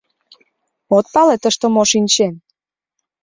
[0.97, 2.33] —От пале, тыште мо шинчен?